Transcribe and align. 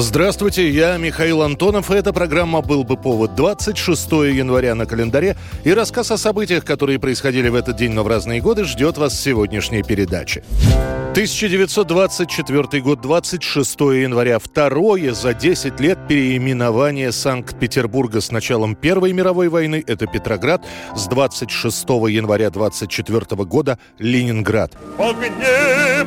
Здравствуйте, 0.00 0.70
я 0.70 0.96
Михаил 0.96 1.42
Антонов, 1.42 1.90
и 1.90 1.94
эта 1.94 2.12
программа 2.12 2.62
«Был 2.62 2.84
бы 2.84 2.96
повод» 2.96 3.34
26 3.34 4.12
января 4.12 4.76
на 4.76 4.86
календаре, 4.86 5.36
и 5.64 5.74
рассказ 5.74 6.12
о 6.12 6.16
событиях, 6.16 6.64
которые 6.64 7.00
происходили 7.00 7.48
в 7.48 7.56
этот 7.56 7.74
день, 7.74 7.90
но 7.90 8.04
в 8.04 8.06
разные 8.06 8.40
годы, 8.40 8.62
ждет 8.62 8.96
вас 8.96 9.12
в 9.12 9.20
сегодняшней 9.20 9.82
передаче. 9.82 10.44
1924 11.18 12.80
год, 12.80 13.00
26 13.00 13.80
января, 13.80 14.38
второе 14.38 15.12
за 15.12 15.34
10 15.34 15.80
лет 15.80 15.98
переименование 16.06 17.10
Санкт-Петербурга 17.10 18.20
с 18.20 18.30
началом 18.30 18.76
Первой 18.76 19.12
мировой 19.12 19.48
войны, 19.48 19.82
это 19.84 20.06
Петроград, 20.06 20.64
с 20.94 21.08
26 21.08 21.88
января 22.08 22.50
24 22.50 23.44
года 23.46 23.80
Ленинград. 23.98 24.78
В 24.96 25.02
огне 25.02 26.06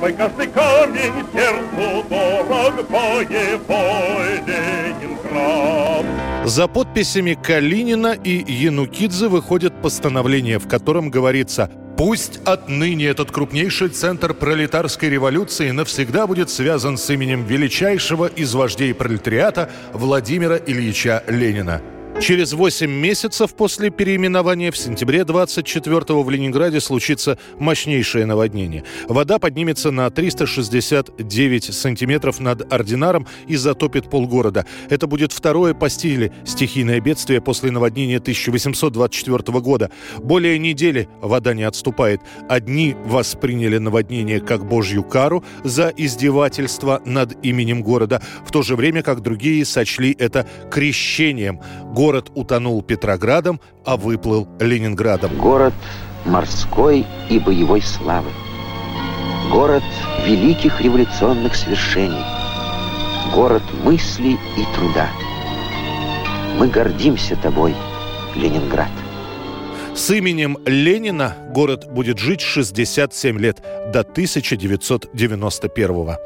твой 0.00 0.12
каждый 0.12 0.48
камень 0.48 1.24
сердцу 1.32 2.04
дорог, 2.10 2.90
боевой 2.90 4.40
Ленинград. 4.44 6.04
За 6.46 6.66
подписями 6.66 7.34
Калинина 7.40 8.12
и 8.12 8.52
Янукидзе 8.52 9.28
выходит 9.28 9.80
постановление, 9.80 10.58
в 10.58 10.66
котором 10.66 11.10
говорится 11.10 11.70
Пусть 12.00 12.40
отныне 12.46 13.08
этот 13.08 13.30
крупнейший 13.30 13.90
центр 13.90 14.32
пролетарской 14.32 15.10
революции 15.10 15.70
навсегда 15.70 16.26
будет 16.26 16.48
связан 16.48 16.96
с 16.96 17.10
именем 17.10 17.44
величайшего 17.44 18.24
из 18.24 18.54
вождей 18.54 18.94
пролетариата 18.94 19.68
Владимира 19.92 20.56
Ильича 20.56 21.22
Ленина. 21.26 21.82
Через 22.20 22.52
8 22.52 22.90
месяцев 22.90 23.54
после 23.54 23.88
переименования 23.88 24.70
в 24.70 24.76
сентябре 24.76 25.20
24-го 25.20 26.22
в 26.22 26.28
Ленинграде 26.28 26.78
случится 26.78 27.38
мощнейшее 27.58 28.26
наводнение. 28.26 28.84
Вода 29.08 29.38
поднимется 29.38 29.90
на 29.90 30.10
369 30.10 31.74
сантиметров 31.74 32.38
над 32.38 32.70
Ординаром 32.70 33.26
и 33.48 33.56
затопит 33.56 34.10
полгорода. 34.10 34.66
Это 34.90 35.06
будет 35.06 35.32
второе 35.32 35.72
по 35.72 35.88
стиле 35.88 36.30
стихийное 36.44 37.00
бедствие 37.00 37.40
после 37.40 37.70
наводнения 37.70 38.18
1824 38.18 39.60
года. 39.60 39.90
Более 40.18 40.58
недели 40.58 41.08
вода 41.22 41.54
не 41.54 41.62
отступает. 41.62 42.20
Одни 42.50 42.96
восприняли 43.06 43.78
наводнение 43.78 44.40
как 44.40 44.66
божью 44.66 45.04
кару 45.04 45.42
за 45.64 45.90
издевательство 45.96 47.00
над 47.06 47.42
именем 47.42 47.82
города, 47.82 48.20
в 48.44 48.52
то 48.52 48.60
же 48.60 48.76
время 48.76 49.02
как 49.02 49.22
другие 49.22 49.64
сочли 49.64 50.14
это 50.18 50.46
крещением. 50.70 51.60
Город 51.94 52.09
утонул 52.34 52.82
Петроградом, 52.82 53.60
а 53.84 53.96
выплыл 53.96 54.48
Ленинградом. 54.58 55.36
Город 55.36 55.74
морской 56.24 57.06
и 57.28 57.38
боевой 57.38 57.82
славы. 57.82 58.30
Город 59.50 59.82
великих 60.26 60.80
революционных 60.80 61.54
свершений. 61.54 62.24
Город 63.34 63.62
мысли 63.84 64.38
и 64.56 64.76
труда. 64.76 65.08
Мы 66.58 66.68
гордимся 66.68 67.36
тобой, 67.36 67.74
Ленинград. 68.34 68.90
С 69.94 70.10
именем 70.10 70.56
Ленина 70.66 71.34
город 71.50 71.88
будет 71.90 72.18
жить 72.18 72.40
67 72.40 73.38
лет 73.38 73.62
до 73.92 74.04
1991 74.04 76.04
-го. 76.04 76.16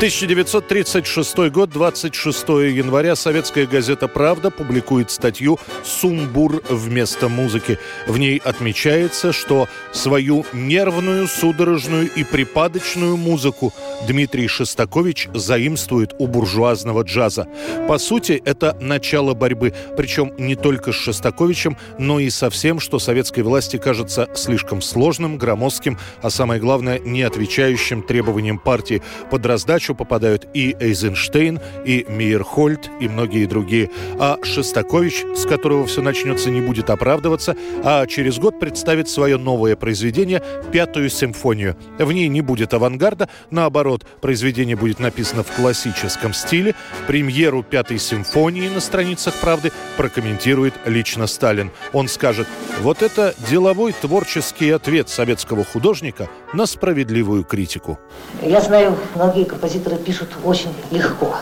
1936 0.00 1.50
год, 1.50 1.68
26 1.68 2.48
января, 2.48 3.14
советская 3.14 3.66
газета 3.66 4.08
«Правда» 4.08 4.50
публикует 4.50 5.10
статью 5.10 5.58
«Сумбур 5.84 6.62
вместо 6.70 7.28
музыки». 7.28 7.78
В 8.06 8.16
ней 8.16 8.38
отмечается, 8.38 9.34
что 9.34 9.68
свою 9.92 10.46
нервную, 10.54 11.28
судорожную 11.28 12.10
и 12.10 12.24
припадочную 12.24 13.18
музыку 13.18 13.74
Дмитрий 14.08 14.48
Шостакович 14.48 15.28
заимствует 15.34 16.14
у 16.18 16.26
буржуазного 16.26 17.02
джаза. 17.02 17.46
По 17.86 17.98
сути, 17.98 18.40
это 18.46 18.78
начало 18.80 19.34
борьбы, 19.34 19.74
причем 19.98 20.32
не 20.38 20.56
только 20.56 20.92
с 20.92 20.96
Шостаковичем, 20.96 21.76
но 21.98 22.20
и 22.20 22.30
со 22.30 22.48
всем, 22.48 22.80
что 22.80 22.98
советской 22.98 23.42
власти 23.42 23.76
кажется 23.76 24.30
слишком 24.34 24.80
сложным, 24.80 25.36
громоздким, 25.36 25.98
а 26.22 26.30
самое 26.30 26.58
главное, 26.58 26.98
не 27.00 27.20
отвечающим 27.20 28.02
требованиям 28.02 28.58
партии. 28.58 29.02
Под 29.30 29.44
раздачу 29.44 29.89
попадают 29.94 30.46
и 30.54 30.76
Эйзенштейн, 30.78 31.60
и 31.84 32.06
Мейерхольд, 32.08 32.90
и 33.00 33.08
многие 33.08 33.46
другие. 33.46 33.90
А 34.18 34.38
Шостакович, 34.42 35.24
с 35.36 35.46
которого 35.46 35.86
все 35.86 36.02
начнется, 36.02 36.50
не 36.50 36.60
будет 36.60 36.90
оправдываться, 36.90 37.56
а 37.84 38.06
через 38.06 38.38
год 38.38 38.58
представит 38.58 39.08
свое 39.08 39.36
новое 39.36 39.76
произведение 39.76 40.42
«Пятую 40.72 41.10
симфонию». 41.10 41.76
В 41.98 42.10
ней 42.12 42.28
не 42.28 42.40
будет 42.40 42.74
авангарда, 42.74 43.28
наоборот, 43.50 44.06
произведение 44.20 44.76
будет 44.76 44.98
написано 44.98 45.42
в 45.42 45.50
классическом 45.50 46.32
стиле. 46.32 46.74
Премьеру 47.06 47.62
«Пятой 47.62 47.98
симфонии» 47.98 48.68
на 48.68 48.80
страницах 48.80 49.34
«Правды» 49.40 49.72
прокомментирует 49.96 50.74
лично 50.86 51.26
Сталин. 51.26 51.70
Он 51.92 52.08
скажет, 52.08 52.46
вот 52.80 53.02
это 53.02 53.34
деловой 53.48 53.92
творческий 53.92 54.70
ответ 54.70 55.08
советского 55.08 55.64
художника 55.64 56.28
на 56.52 56.66
справедливую 56.66 57.44
критику. 57.44 57.98
Я 58.42 58.60
знаю, 58.60 58.96
многие 59.14 59.44
композиторы 59.44 59.96
пишут 59.96 60.28
очень 60.44 60.74
легко. 60.90 61.36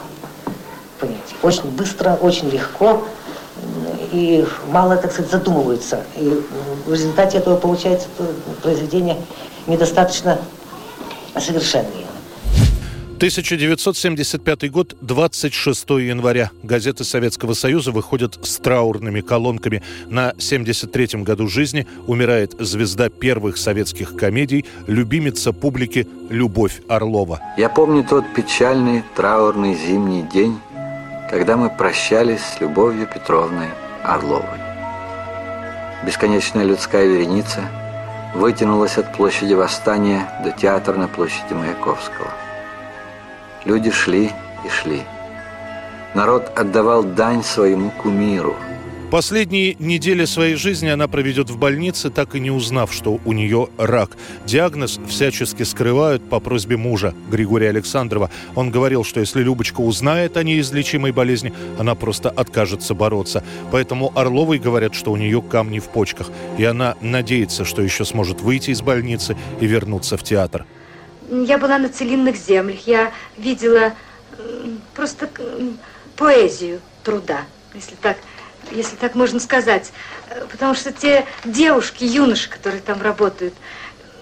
Понимаете, 1.01 1.35
очень 1.43 1.71
быстро, 1.71 2.15
очень 2.21 2.51
легко. 2.51 3.05
И 4.13 4.47
мало, 4.71 4.97
так 4.97 5.13
сказать, 5.13 5.31
задумываются. 5.31 6.03
И 6.17 6.43
в 6.87 6.93
результате 6.93 7.39
этого 7.39 7.57
получается 7.57 8.09
произведение 8.63 9.17
недостаточно 9.67 10.39
совершенные. 11.39 12.08
1975 13.19 14.71
год, 14.71 14.97
26 15.01 15.91
января. 15.91 16.53
Газеты 16.63 17.03
Советского 17.03 17.55
Союза 17.55 17.91
выходят 17.91 18.39
с 18.47 18.59
траурными 18.59 19.23
колонками. 19.23 19.83
На 20.07 20.31
73-м 20.39 21.25
году 21.25 21.49
жизни 21.49 21.85
умирает 22.07 22.55
звезда 22.61 23.09
первых 23.09 23.57
советских 23.57 24.15
комедий, 24.15 24.67
любимица 24.87 25.53
публики 25.53 26.07
Любовь 26.31 26.81
Орлова. 26.89 27.41
Я 27.57 27.69
помню 27.69 28.05
тот 28.05 28.25
печальный 28.37 29.03
траурный 29.17 29.75
зимний 29.75 30.23
день, 30.23 30.57
когда 31.29 31.57
мы 31.57 31.71
прощались 31.71 32.43
с 32.43 32.61
Любовью 32.61 33.09
Петровной 33.13 33.67
Орловой. 34.05 34.61
Бесконечная 36.07 36.63
людская 36.63 37.07
вереница 37.07 37.69
вытянулась 38.37 38.97
от 38.97 39.13
площади 39.13 39.55
Восстания 39.55 40.41
до 40.45 40.53
театра 40.53 40.95
на 40.95 41.09
площади 41.09 41.53
Маяковского. 41.53 42.48
Люди 43.69 43.91
шли 43.91 44.31
и 44.65 44.71
шли. 44.71 45.03
Народ 46.15 46.51
отдавал 46.57 47.05
дань 47.05 47.45
своему 47.45 47.91
кумиру. 47.91 48.57
Последние 49.11 49.77
недели 49.79 50.25
своей 50.25 50.55
жизни 50.55 50.89
она 50.89 51.07
проведет 51.07 51.51
в 51.51 51.59
больнице, 51.59 52.09
так 52.09 52.35
и 52.35 52.41
не 52.41 52.51
узнав, 52.51 52.91
что 52.95 53.21
у 53.27 53.33
нее 53.35 53.69
рак. 53.77 54.13
Диагноз 54.47 54.99
всячески 55.07 55.65
скрывают 55.65 56.27
по 56.31 56.41
просьбе 56.41 56.79
мужа 56.79 57.13
Григория 57.31 57.69
Александрова. 57.69 58.31
Он 58.55 58.71
говорил, 58.71 59.05
что 59.05 59.21
если 59.21 59.43
Любочка 59.43 59.83
узнает 59.83 60.39
о 60.39 60.45
неизлечимой 60.45 61.13
болезни, 61.13 61.53
она 61.79 61.95
просто 61.95 62.31
откажется 62.31 62.95
бороться. 62.95 63.45
Поэтому 63.71 64.13
Орловой 64.15 64.59
говорят, 64.59 64.95
что 64.95 65.13
у 65.13 65.19
нее 65.19 65.43
камни 65.43 65.79
в 65.79 65.89
почках. 65.89 66.31
И 66.57 66.65
она 66.65 66.97
надеется, 67.03 67.67
что 67.67 67.83
еще 67.83 68.07
сможет 68.07 68.41
выйти 68.41 68.71
из 68.71 68.81
больницы 68.81 69.37
и 69.61 69.67
вернуться 69.67 70.17
в 70.17 70.23
театр. 70.23 70.65
Я 71.31 71.59
была 71.59 71.79
на 71.79 71.89
целинных 71.89 72.37
землях. 72.37 72.87
Я 72.87 73.13
видела 73.37 73.95
просто 74.95 75.29
поэзию 76.17 76.81
труда, 77.05 77.43
если 77.75 77.95
так, 77.97 78.17
если 78.71 78.97
так 78.97 79.15
можно 79.15 79.41
сказать. 79.41 79.93
Потому 80.51 80.75
что 80.75 80.93
те 80.93 81.27
девушки, 81.45 82.05
юноши, 82.05 82.49
которые 82.49 82.81
там 82.81 83.03
работают, 83.03 83.55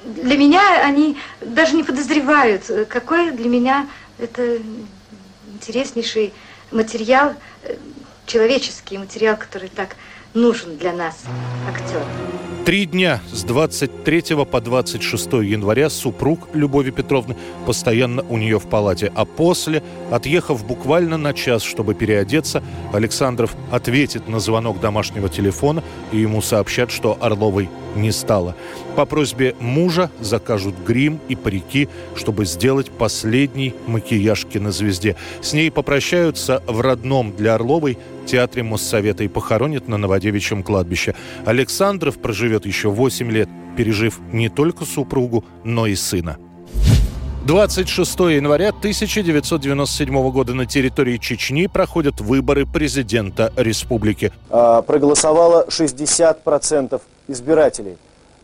для 0.04 0.36
меня 0.36 0.84
они 0.84 1.18
даже 1.40 1.74
не 1.74 1.82
подозревают, 1.82 2.70
какой 2.88 3.32
для 3.32 3.48
меня 3.48 3.88
это 4.18 4.58
интереснейший 5.52 6.32
материал, 6.70 7.34
э, 7.62 7.76
человеческий 8.26 8.98
материал, 8.98 9.36
который 9.36 9.68
так 9.68 9.96
нужен 10.34 10.76
для 10.76 10.92
нас 10.92 11.16
актер. 11.68 12.55
Три 12.66 12.84
дня 12.84 13.20
с 13.32 13.44
23 13.44 14.44
по 14.44 14.60
26 14.60 15.34
января 15.34 15.88
супруг 15.88 16.48
Любови 16.52 16.90
Петровны 16.90 17.36
постоянно 17.64 18.24
у 18.28 18.38
нее 18.38 18.58
в 18.58 18.68
палате, 18.68 19.12
а 19.14 19.24
после, 19.24 19.84
отъехав 20.10 20.66
буквально 20.66 21.16
на 21.16 21.32
час, 21.32 21.62
чтобы 21.62 21.94
переодеться, 21.94 22.64
Александров 22.92 23.54
ответит 23.70 24.26
на 24.26 24.40
звонок 24.40 24.80
домашнего 24.80 25.28
телефона 25.28 25.84
и 26.10 26.18
ему 26.18 26.42
сообщат, 26.42 26.90
что 26.90 27.16
Орловой 27.20 27.70
не 27.94 28.10
стало. 28.10 28.56
По 28.96 29.04
просьбе 29.04 29.54
мужа 29.60 30.10
закажут 30.18 30.74
грим 30.84 31.20
и 31.28 31.36
парики, 31.36 31.88
чтобы 32.16 32.46
сделать 32.46 32.90
последний 32.90 33.74
макияж 33.86 34.44
кинозвезде. 34.44 35.14
С 35.40 35.52
ней 35.52 35.70
попрощаются 35.70 36.64
в 36.66 36.80
родном 36.80 37.32
для 37.36 37.54
Орловой 37.54 37.96
театре 38.26 38.62
Моссовета 38.62 39.24
и 39.24 39.28
похоронят 39.28 39.88
на 39.88 39.96
Новодевичьем 39.96 40.62
кладбище. 40.62 41.14
Александров 41.46 42.18
проживет 42.18 42.66
еще 42.66 42.90
8 42.90 43.30
лет, 43.30 43.48
пережив 43.76 44.20
не 44.32 44.48
только 44.48 44.84
супругу, 44.84 45.44
но 45.64 45.86
и 45.86 45.94
сына. 45.94 46.36
26 47.46 48.18
января 48.18 48.70
1997 48.70 50.30
года 50.32 50.52
на 50.52 50.66
территории 50.66 51.16
Чечни 51.16 51.68
проходят 51.68 52.20
выборы 52.20 52.66
президента 52.66 53.52
республики. 53.54 54.32
А, 54.50 54.82
проголосовало 54.82 55.64
60% 55.68 57.00
избирателей. 57.28 57.98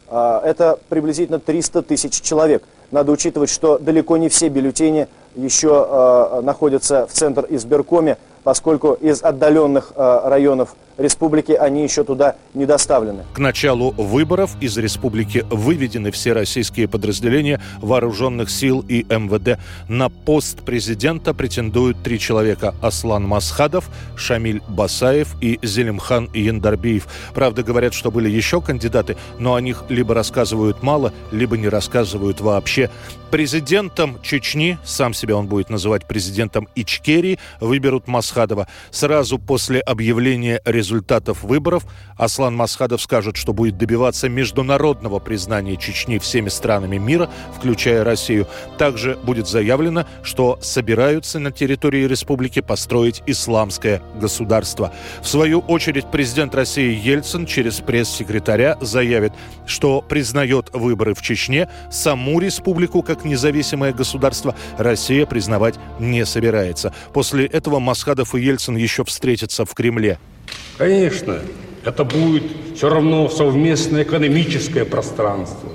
А, 0.08 0.40
это 0.44 0.78
приблизительно 0.88 1.40
300 1.40 1.82
тысяч 1.82 2.20
человек. 2.20 2.62
Надо 2.92 3.10
учитывать, 3.10 3.50
что 3.50 3.76
далеко 3.78 4.18
не 4.18 4.28
все 4.28 4.48
бюллетени 4.48 5.08
еще 5.34 5.84
а, 5.88 6.40
находятся 6.40 7.08
в 7.08 7.12
Центр 7.12 7.44
избиркоме 7.50 8.18
поскольку 8.44 8.92
из 8.94 9.22
отдаленных 9.22 9.92
э, 9.94 10.20
районов 10.24 10.74
республики 10.98 11.52
они 11.52 11.82
еще 11.82 12.04
туда 12.04 12.36
не 12.54 12.66
доставлены. 12.66 13.24
К 13.34 13.38
началу 13.38 13.92
выборов 13.92 14.56
из 14.60 14.76
республики 14.78 15.44
выведены 15.50 16.10
все 16.10 16.32
российские 16.32 16.88
подразделения 16.88 17.60
вооруженных 17.80 18.50
сил 18.50 18.84
и 18.88 19.04
МВД. 19.04 19.58
На 19.88 20.08
пост 20.08 20.62
президента 20.62 21.34
претендуют 21.34 22.02
три 22.02 22.18
человека– 22.18 22.74
Аслан 22.82 23.26
Масхадов, 23.26 23.90
Шамиль 24.16 24.62
Басаев 24.68 25.36
и 25.40 25.58
Зелимхан 25.62 26.28
Яндарбиев. 26.32 27.06
Правда, 27.34 27.62
говорят, 27.62 27.94
что 27.94 28.10
были 28.10 28.28
еще 28.28 28.60
кандидаты, 28.60 29.16
но 29.38 29.54
о 29.54 29.60
них 29.60 29.84
либо 29.88 30.14
рассказывают 30.14 30.82
мало, 30.82 31.12
либо 31.30 31.56
не 31.56 31.68
рассказывают 31.68 32.40
вообще. 32.40 32.90
Президентом 33.32 34.20
Чечни, 34.22 34.78
сам 34.84 35.14
себя 35.14 35.36
он 35.36 35.46
будет 35.46 35.70
называть 35.70 36.06
президентом 36.06 36.68
Ичкерии, 36.74 37.38
выберут 37.60 38.06
Масхадова. 38.06 38.68
Сразу 38.90 39.38
после 39.38 39.80
объявления 39.80 40.60
результатов 40.82 41.44
выборов 41.44 41.84
Аслан 42.16 42.56
Масхадов 42.56 43.00
скажет, 43.00 43.36
что 43.36 43.52
будет 43.52 43.78
добиваться 43.78 44.28
международного 44.28 45.20
признания 45.20 45.76
Чечни 45.76 46.18
всеми 46.18 46.48
странами 46.48 46.98
мира, 46.98 47.30
включая 47.56 48.02
Россию. 48.02 48.48
Также 48.78 49.16
будет 49.22 49.46
заявлено, 49.46 50.06
что 50.24 50.58
собираются 50.60 51.38
на 51.38 51.52
территории 51.52 52.04
республики 52.08 52.60
построить 52.60 53.22
исламское 53.26 54.02
государство. 54.20 54.92
В 55.22 55.28
свою 55.28 55.60
очередь 55.60 56.10
президент 56.10 56.52
России 56.54 56.92
Ельцин 57.00 57.46
через 57.46 57.76
пресс-секретаря 57.76 58.76
заявит, 58.80 59.32
что 59.66 60.02
признает 60.02 60.70
выборы 60.72 61.14
в 61.14 61.22
Чечне, 61.22 61.68
саму 61.92 62.40
республику 62.40 63.02
как 63.02 63.24
независимое 63.24 63.92
государство 63.92 64.56
Россия 64.78 65.26
признавать 65.26 65.76
не 66.00 66.26
собирается. 66.26 66.92
После 67.12 67.46
этого 67.46 67.78
Масхадов 67.78 68.34
и 68.34 68.40
Ельцин 68.40 68.76
еще 68.76 69.04
встретятся 69.04 69.64
в 69.64 69.74
Кремле. 69.74 70.18
Конечно, 70.78 71.38
это 71.84 72.04
будет 72.04 72.44
все 72.74 72.88
равно 72.88 73.28
совместное 73.28 74.02
экономическое 74.02 74.84
пространство. 74.84 75.70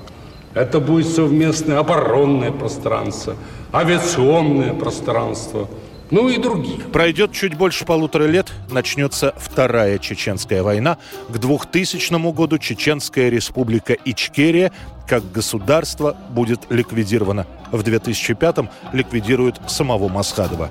Это 0.53 0.79
будет 0.79 1.07
совместное 1.07 1.79
оборонное 1.79 2.51
пространство, 2.51 3.35
авиационное 3.71 4.74
пространство– 4.74 5.69
ну 6.09 6.29
и 6.29 6.38
других. 6.38 6.91
Пройдет 6.91 7.33
чуть 7.33 7.56
больше 7.56 7.85
полутора 7.85 8.25
лет, 8.25 8.51
начнется 8.71 9.33
Вторая 9.38 9.97
Чеченская 9.97 10.63
война. 10.63 10.97
К 11.27 11.38
2000 11.38 12.31
году 12.31 12.57
Чеченская 12.57 13.29
республика 13.29 13.94
Ичкерия 14.06 14.71
как 15.07 15.31
государство 15.31 16.18
будет 16.31 16.62
ликвидирована. 16.69 17.45
В 17.71 17.81
2005-м 17.81 18.69
ликвидируют 18.94 19.59
самого 19.68 20.09
Масхадова. 20.09 20.69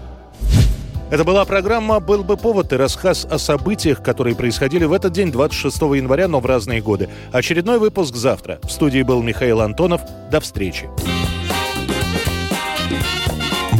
Это 1.08 1.22
была 1.22 1.44
программа 1.44 2.00
«Был 2.00 2.24
бы 2.24 2.36
повод» 2.36 2.72
и 2.72 2.76
рассказ 2.76 3.26
о 3.30 3.38
событиях, 3.38 4.02
которые 4.02 4.34
происходили 4.34 4.84
в 4.84 4.92
этот 4.92 5.12
день, 5.12 5.30
26 5.30 5.80
января, 5.82 6.26
но 6.26 6.40
в 6.40 6.46
разные 6.46 6.80
годы. 6.80 7.08
Очередной 7.32 7.78
выпуск 7.78 8.16
завтра. 8.16 8.58
В 8.64 8.70
студии 8.70 9.02
был 9.02 9.22
Михаил 9.22 9.60
Антонов. 9.60 10.00
До 10.30 10.40
встречи. 10.40 10.90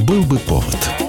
«Был 0.07 0.23
бы 0.23 0.39
повод» 0.39 1.06